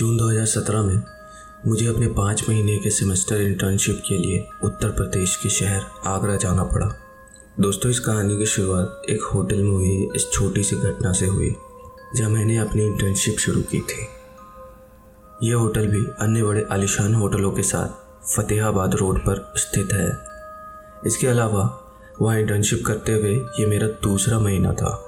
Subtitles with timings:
[0.00, 1.02] जून 2017 में
[1.66, 6.64] मुझे अपने पाँच महीने के सेमेस्टर इंटर्नशिप के लिए उत्तर प्रदेश के शहर आगरा जाना
[6.64, 6.94] पड़ा।
[7.60, 11.56] दोस्तों, इस कहानी की शुरुआत एक होटल में हुई, इस छोटी सी घटना से हुई,
[12.16, 14.06] जहाँ मैंने अपनी इंटर्नशिप शुरू की थी।
[15.42, 17.88] यह होटल भी अन्य बड़े आलिशान होटलों के साथ
[18.36, 20.18] फतेहाबाद रोड पर स्थित है।
[21.06, 21.92] इसके अलावा,
[22.22, 25.06] वहाँ इंटर्नशिप करते हुए ये मेरा दूसरा महीना था।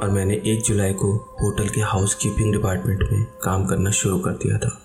[0.00, 4.30] और मैंने एक जुलाई को होटल के हाउस कीपिंग डिपार्टमेंट में काम करना शुरू कर
[4.30, 4.78] दिया था।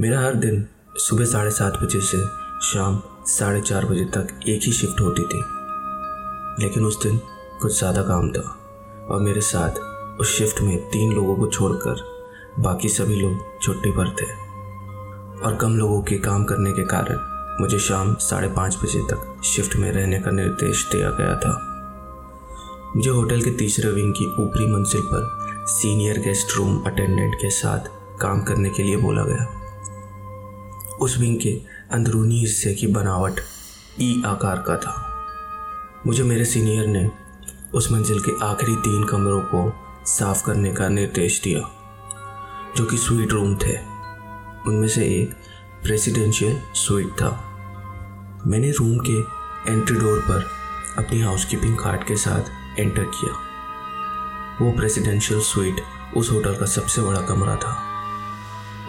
[0.00, 0.66] मेरा हर दिन
[0.98, 2.18] सुबह साढ़े सात बजे से
[2.62, 5.42] शाम साढ़े चार बजे तक एक ही शिफ्ट होती थी।
[6.62, 7.20] लेकिन उस दिन
[7.62, 8.42] कुछ ज़्यादा काम था
[9.10, 9.80] और मेरे साथ
[10.20, 12.02] उस शिफ्ट में तीन लोगों को छोड़कर
[12.58, 14.26] बाकी सभी लोग छुट्टी पर थे।
[15.44, 17.18] और कम लोगों के काम करने के कारण
[17.60, 21.75] मुझे शाम साढ़े पाँच बजे तक शिफ्ट में रहने का निर्देश दिया गया था।
[22.96, 27.78] मुझे होटल के तीसरे विंग की ऊपरी मंजिल पर सीनियर गेस्ट रूम अटेंडेंट के साथ
[28.20, 29.44] काम करने के लिए बोला गया।
[31.00, 31.60] उस विंग के
[31.92, 33.40] अंदरूनी हिस्से की बनावट
[34.00, 35.26] ई आकार का था।
[36.06, 37.10] मुझे मेरे सीनियर ने
[37.74, 39.72] उस मंजिल के आखिरी तीन कमरों को
[40.06, 41.60] साफ़ करने का निर्देश दिया,
[42.76, 43.78] जो कि स्वीट रूम थे।
[44.66, 45.34] उनमें से एक
[45.82, 47.30] प्रेसिडेंशियल स्वीट था।
[48.46, 49.20] मैंने रूम के
[49.72, 50.46] एंट्री डोर पर
[50.98, 53.34] अपनी हाउसकीपिंग कार्ड के साथ एंटर किया।
[54.64, 55.76] वो प्रेसिडेंशियल स्वीट
[56.16, 57.82] उस होटल का सबसे बड़ा कमरा था।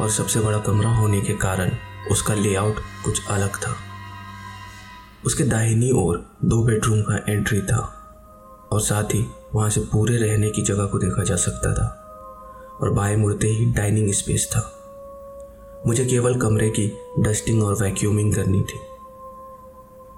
[0.01, 1.71] और सबसे बड़ा कमरा होने के कारण
[2.11, 3.75] उसका लेआउट कुछ अलग था।
[5.25, 7.93] उसके दाहिनी ओर दो बेडरूम का एंट्री था
[8.71, 12.03] और साथ ही वहाँ से पूरे रहने की जगह को देखा जा सकता था।
[12.81, 14.73] और बाएँ मुड़ते ही डाइनिंग स्पेस था।
[15.87, 18.79] मुझे केवल कमरे की डस्टिंग और वैक्यूमिंग करनी थी।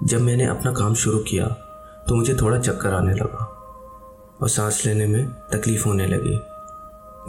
[0.04, 1.48] जब मैंने अपना काम शुरू किया
[2.08, 3.49] तो मुझे थोड़ा चक्कर आने लगा।
[4.42, 6.40] और सांस लेने में तकलीफ़ होने लगी।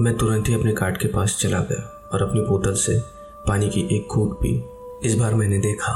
[0.03, 3.01] मैं तुरंत ही अपने कार्ड के पास चला गया और अपनी बोतल से
[3.49, 4.65] पानी की एक घूट पी।
[5.09, 5.93] इस बार मैंने देखा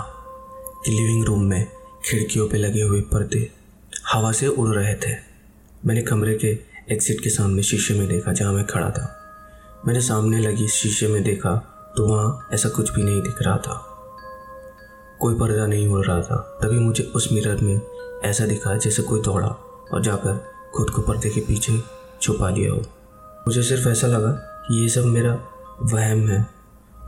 [0.85, 1.71] कि लिविंग रूम में
[2.05, 3.51] खिड़कियों पर लगे हुए पर्दे
[4.13, 5.17] हवा से उड़ रहे थे।
[5.87, 6.49] मैंने कमरे के
[6.95, 9.21] एग्जिट के सामने शीशे में देखा जहाँ मैं खड़ा था।
[9.87, 11.57] मैंने सामने लगी शीशे में देखा
[11.97, 13.91] तो वहाँ ऐसा कुछ भी नहीं दिख रहा था।
[15.21, 17.81] कोई पर्दा नहीं उड़ रहा था। तभी मुझे उस मिरर में
[18.25, 19.49] ऐसा दिखा जैसे कोई दौड़ा
[19.93, 21.83] और जाकर खुद को पर्दे के पीछे
[22.23, 22.83] छुपा लिया हो।
[23.47, 24.31] मुझे सिर्फ़ ऐसा लगा
[24.67, 25.35] कि ये सब मेरा
[25.83, 26.47] वहम है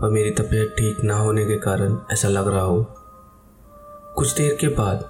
[0.01, 2.83] और मेरी तबीयत ठीक ना होने के कारण ऐसा लग रहा हो।
[4.17, 5.05] कुछ देर के बाद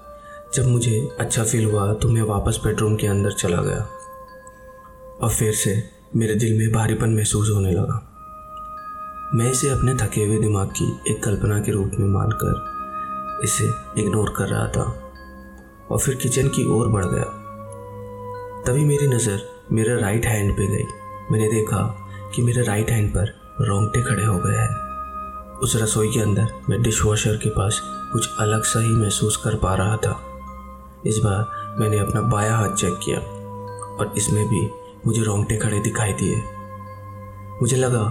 [0.55, 3.87] जब मुझे अच्छा फील हुआ तो मैं वापस बेडरूम के अंदर चला गया
[5.23, 5.83] और फिर से
[6.17, 8.03] मेरे दिल में भारीपन महसूस होने लगा।
[9.35, 13.65] मैं इसे अपने थके हुए दिमाग की एक कल्पना के रूप में मानकर इसे
[14.01, 14.93] इग्नोर कर रहा था
[15.91, 17.36] और फिर किचन की ओर बढ़ गया।
[18.67, 20.85] तभी मेरी नज़र मेरे राइट हैंड पे गई।
[21.31, 21.81] मैंने देखा
[22.35, 23.29] कि मेरे राइट हैंड पर
[23.61, 27.79] रोंगटे खड़े हो गए हैं। उस रसोई के अंदर मैं डिश वॉशर के पास
[28.13, 30.11] कुछ अलग सा ही महसूस कर पा रहा था।
[31.07, 34.69] इस बार मैंने अपना बाया हाथ चेक किया और इसमें भी
[35.07, 36.37] मुझे रोंगटे खड़े दिखाई दिए।
[37.61, 38.03] मुझे लगा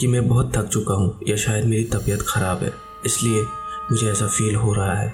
[0.00, 2.72] कि मैं बहुत थक चुका हूँ या शायद मेरी तबीयत ख़राब है,
[3.06, 3.42] इसलिए
[3.90, 5.12] मुझे ऐसा फील हो रहा है।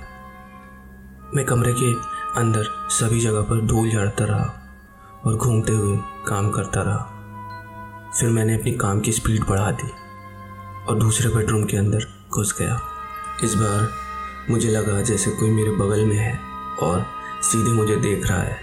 [1.34, 1.92] मैं कमरे के
[2.40, 4.54] अंदर सभी जगह पर धूल झाड़ता रहा।
[5.24, 7.14] और घूमते हुए काम करता रहा।
[8.20, 9.90] फिर मैंने अपनी काम की स्पीड बढ़ा दी
[10.88, 12.80] और दूसरे बेडरूम के अंदर घुस गया।
[13.44, 13.88] इस बार
[14.50, 16.38] मुझे लगा जैसे कोई मेरे बगल में है
[16.82, 17.06] और
[17.42, 18.56] सीधे मुझे देख रहा है।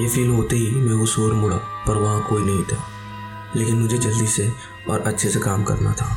[0.00, 2.82] ये फील होते ही मैं उस ओर मुड़ा, पर वहाँ कोई नहीं था।
[3.56, 4.52] लेकिन मुझे जल्दी से
[4.90, 6.16] और अच्छे से काम करना था।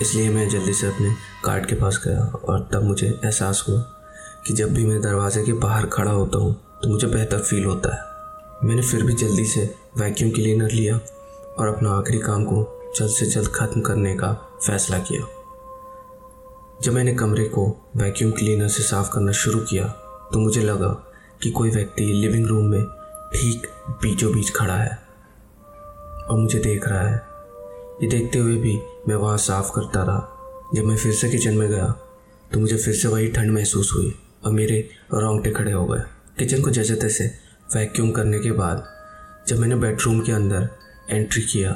[0.00, 1.14] इसलिए मैं जल्दी से अपने
[1.44, 3.80] कार्ड के पास गया और तब मुझे एहसास हुआ
[4.46, 7.94] कि जब भी मैं दरवाजे के बाहर खड़ा होता हूँ तो मुझे बेहतर फील होता
[7.94, 8.17] है।
[8.64, 9.60] मैंने फिर भी जल्दी से
[9.98, 10.96] वैक्यूम क्लीनर लिया
[11.58, 12.62] और अपना आखिरी काम को
[12.98, 14.32] जल्द से जल्द ख़त्म करने का
[14.66, 15.26] फैसला किया।
[16.82, 19.84] जब मैंने कमरे को वैक्यूम क्लीनर से साफ़ करना शुरू किया
[20.32, 20.88] तो मुझे लगा
[21.42, 22.84] कि कोई व्यक्ति लिविंग रूम में
[23.34, 23.66] ठीक
[24.02, 24.98] बीचों बीच खड़ा है
[26.20, 27.16] और मुझे देख रहा है।
[28.02, 31.68] ये देखते हुए भी मैं वहाँ साफ़ करता रहा। जब मैं फिर से किचन में
[31.68, 31.86] गया
[32.50, 34.14] तो मुझे फिर से वही ठंड महसूस हुई
[34.44, 36.02] और मेरे रोंगटे खड़े हो गए।
[36.38, 37.30] किचन को जैसे तैसे
[37.76, 38.84] वैक्यूम करने के बाद
[39.48, 40.68] जब मैंने बेडरूम के अंदर
[41.10, 41.72] एंट्री किया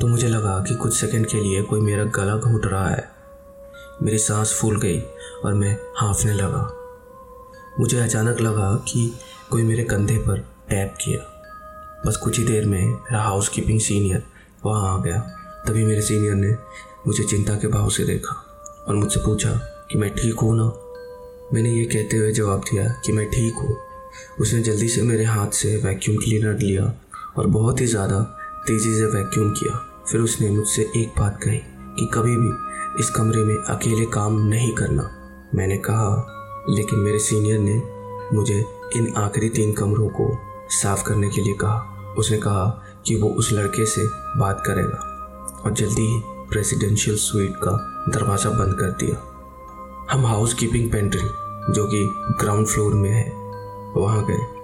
[0.00, 3.04] तो मुझे लगा कि कुछ सेकंड के लिए कोई मेरा गला घूट रहा है।
[4.02, 4.98] मेरी सांस फूल गई
[5.44, 6.62] और मैं हाँफने लगा।
[7.80, 9.18] मुझे अचानक लगा कि
[9.50, 10.38] कोई मेरे कंधे पर
[10.68, 11.20] टैप किया।
[12.06, 14.22] बस कुछ ही देर में मेरा हाउस कीपिंग सीनियर
[14.64, 15.20] वहाँ आ गया।
[15.66, 16.54] तभी मेरे सीनियर ने
[17.06, 18.42] मुझे चिंता के भाव से देखा
[18.88, 19.50] और मुझसे पूछा
[19.90, 20.72] कि मैं ठीक हूँ ना?
[21.52, 23.85] मैंने ये कहते हुए जवाब दिया कि मैं ठीक हूँ।
[24.40, 26.92] उसने जल्दी से मेरे हाथ से वैक्यूम क्लीनर लिया
[27.36, 28.20] और बहुत ही ज़्यादा
[28.66, 29.76] तेज़ी से वैक्यूम किया।
[30.10, 31.58] फिर उसने मुझसे एक बात कही
[31.98, 35.10] कि कभी भी इस कमरे में अकेले काम नहीं करना।
[35.54, 37.82] मैंने कहा, लेकिन मेरे सीनियर ने
[38.32, 38.64] मुझे
[38.96, 40.28] इन आखिरी तीन कमरों को
[40.72, 42.64] साफ़ करने के लिए कहा। उसने कहा
[43.06, 44.06] कि वो उस लड़के से
[44.38, 46.20] बात करेगा और जल्दी ही
[46.50, 47.72] प्रेसिडेंशियल स्वीट का
[48.08, 49.16] दरवाज़ा बंद कर दिया।
[50.10, 51.28] हम हाउस कीपिंग पेंट्री
[51.72, 52.04] जो कि
[52.40, 53.24] ग्राउंड फ्लोर में है
[53.96, 54.56] वहाँ गए।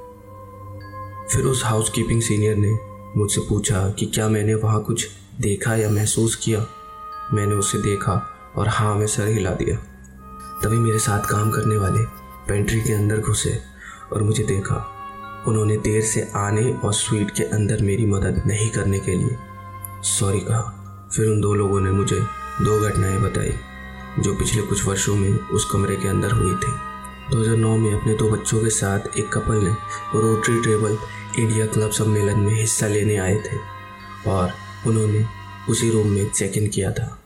[1.32, 2.78] फिर उस हाउस कीपिंग सीनियर ने
[3.16, 5.08] मुझसे पूछा कि क्या मैंने वहाँ कुछ
[5.40, 6.66] देखा या महसूस किया?
[7.34, 9.76] मैंने उसे देखा और हाँ में सर हिला दिया।
[10.62, 12.04] तभी मेरे साथ काम करने वाले
[12.48, 13.58] पेंट्री के अंदर घुसे
[14.12, 14.88] और मुझे देखा।
[15.48, 19.36] उन्होंने देर से आने और स्वीट के अंदर मेरी मदद नहीं करने के लिए
[20.02, 20.78] सॉरी कहा।
[21.16, 22.20] फिर उन दो लोगों ने मुझे
[22.62, 23.52] दो घटनाएँ बताई,
[24.18, 26.91] जो पिछले कुछ वर्षों में उस कमरे के अंदर हुई थी।
[27.32, 29.70] 2009 में अपने दो बच्चों के साथ एक कपल ने
[30.14, 30.98] रोटरी ट्रेबल
[31.38, 33.56] इंडिया क्लब सम्मेलन में हिस्सा लेने आए थे
[34.30, 34.52] और
[34.86, 35.24] उन्होंने
[35.70, 37.18] उसी रूम में चेक इन किया था।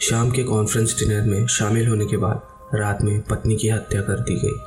[0.00, 2.42] शाम के कॉन्फ्रेंस डिनर में शामिल होने के बाद
[2.74, 4.60] रात में पत्नी की हत्या कर दी गई।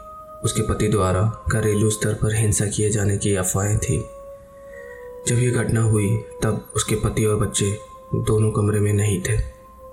[0.44, 4.06] उसके पति द्वारा घरेलू स्तर पर हिंसा किए जाने की अफवाहें थी।
[5.28, 7.80] जब ये घटना हुई, तब उसके पति और बच्चे
[8.16, 9.38] दोनों कमरे में नहीं थे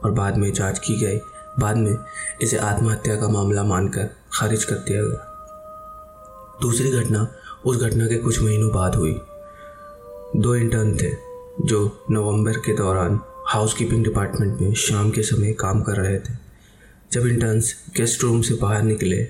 [0.05, 1.19] और बाद में जाँच की गई
[1.58, 1.96] बाद में
[2.42, 5.30] इसे आत्महत्या का मामला मानकर खारिज कर दिया गया।
[6.62, 7.26] दूसरी घटना,
[7.66, 9.20] उस घटना के कुछ महीनों बाद हुई।
[10.36, 11.10] दो इंटर्न थे,
[11.64, 16.34] जो नवंबर के दौरान हाउसकीपिंग डिपार्टमेंट में शाम के समय काम कर रहे थे।
[17.12, 19.22] जब इंटर्न्स गेस्ट रूम से बाहर निकले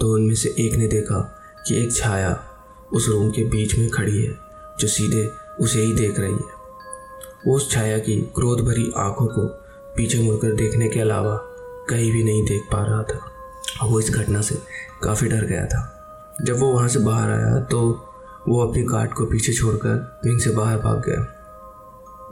[0.00, 1.20] तो उनमें से एक ने देखा
[1.66, 2.40] कि एक छाया
[2.92, 4.32] उस रूम के बीच में खड़ी है,
[4.80, 5.26] जो सीधे
[5.60, 6.54] उसे ही देख रही है।
[7.46, 9.46] वो उस छाया की क्रोध भरी आँखों को
[9.96, 11.45] पीछे मुड़कर देखने के अलावा
[11.90, 13.32] कहीं भी नहीं देख पा रहा था।
[13.82, 14.54] और वो इस घटना से
[15.02, 15.92] काफ़ी डर गया था।
[16.44, 17.80] जब वो वहाँ से बाहर आया तो
[18.48, 21.32] वो अपनी कार्ड को पीछे छोड़कर विंग से बाहर भाग गया।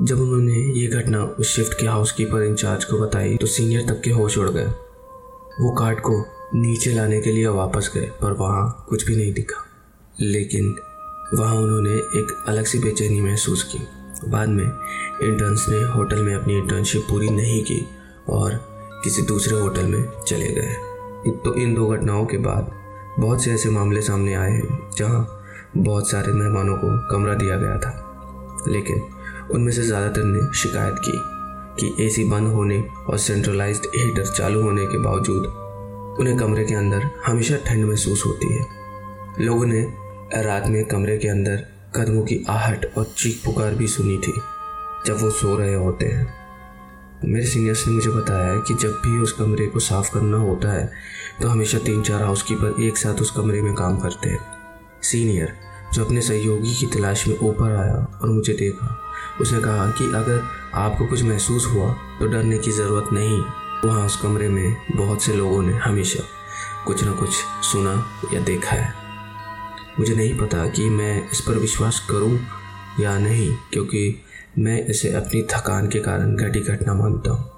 [0.03, 4.11] जब उन्होंने ये घटना उस शिफ्ट के हाउसकीपर इंचार्ज को बताई तो सीनियर तक के
[4.11, 4.67] होश उड़ गए।
[5.61, 6.25] वो कार्ड को
[6.55, 9.65] नीचे लाने के लिए वापस गए, पर वहाँ कुछ भी नहीं दिखा।
[10.21, 10.75] लेकिन
[11.35, 13.79] वहाँ उन्होंने एक अलग सी बेचैनी महसूस की।
[14.31, 14.65] बाद में
[15.23, 17.87] इंटर्न्स ने होटल में अपनी इंटर्नशिप पूरी नहीं की,
[18.29, 18.74] और
[19.05, 22.71] किसी दूसरे होटल में चले गए। तो इन दो घटनाओं के बाद
[23.19, 25.43] बहुत से ऐसे मामले सामने आए हैं जहाँ
[25.77, 27.93] बहुत सारे मेहमानों को कमरा दिया गया था।
[28.69, 29.03] लेकिन
[29.51, 31.13] उनमें से ज़्यादातर ने शिकायत की
[31.79, 32.79] कि एसी बंद होने
[33.09, 35.47] और सेंट्रलाइज्ड हीटर चालू होने के बावजूद
[36.21, 38.65] उन्हें कमरे के अंदर हमेशा ठंड महसूस होती है।
[39.41, 39.81] लोगों ने
[40.43, 41.67] रात में कमरे के अंदर
[41.97, 44.33] कदमों की आहट और चीख पुकार भी सुनी थी
[45.07, 46.44] जब वो सो रहे होते हैं।
[47.25, 50.73] मेरे सीनियर्स ने मुझे बताया है कि जब भी उस कमरे को साफ़ करना होता
[50.73, 50.91] है
[51.43, 54.39] तो हमेशा तीन चार हाउसकीपर एक साथ उस कमरे में काम करते हैं।
[55.03, 55.53] सीनियर
[55.95, 58.99] जो अपने सहयोगी की तलाश में ऊपर आया और मुझे देखा,
[59.41, 60.43] उसने कहा कि अगर
[60.75, 63.41] आपको कुछ महसूस हुआ तो डरने की ज़रूरत नहीं।
[63.85, 66.23] वहाँ उस कमरे में बहुत से लोगों ने हमेशा
[66.87, 67.31] कुछ ना कुछ
[67.65, 67.95] सुना
[68.35, 68.93] या देखा है।
[69.99, 72.39] मुझे नहीं पता कि मैं इस पर विश्वास करूँ
[73.01, 74.21] या नहीं, क्योंकि
[74.59, 77.51] मैं इसे अपनी थकान के कारण घटी घटना मानता हूँ।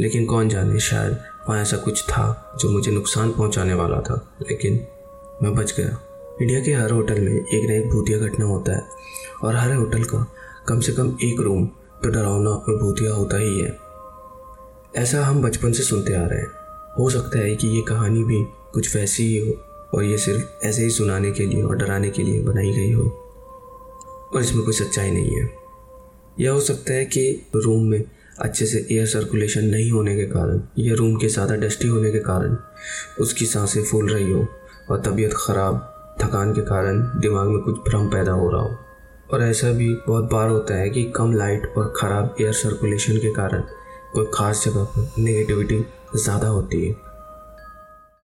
[0.00, 1.12] लेकिन कौन जाने, शायद
[1.48, 4.86] वहाँ ऐसा कुछ था जो मुझे नुकसान पहुँचाने वाला था। लेकिन
[5.42, 6.00] मैं बच गया।
[6.42, 8.84] इंडिया के हर होटल में एक न एक भूतिया घटना होता है
[9.44, 10.32] और हर होटल का
[10.68, 11.66] कम से कम एक रूम
[12.02, 13.78] तो डरावना और भूतिया होता ही है।
[14.96, 16.52] ऐसा हम बचपन से सुनते आ रहे हैं।
[16.98, 19.54] हो सकता है कि ये कहानी भी कुछ वैसी ही हो
[19.94, 23.02] और ये सिर्फ़ ऐसे ही सुनाने के लिए और डराने के लिए बनाई गई हो।
[24.34, 25.59] और इसमें कोई सच्चाई नहीं है।
[26.38, 28.02] यह हो सकता है कि रूम में
[28.38, 32.18] अच्छे से एयर सर्कुलेशन नहीं होने के कारण या रूम के ज़्यादा डस्टी होने के
[32.18, 32.56] कारण
[33.20, 34.46] उसकी साँसें फूल रही हो
[34.90, 35.76] और तबीयत ख़राब,
[36.22, 38.76] थकान के कारण दिमाग में कुछ भ्रम पैदा हो रहा हो।
[39.32, 43.32] और ऐसा भी बहुत बार होता है कि कम लाइट और ख़राब एयर सर्कुलेशन के
[43.34, 43.62] कारण
[44.14, 45.84] कोई ख़ास जगह पर नेगेटिविटी
[46.16, 46.94] ज़्यादा होती है।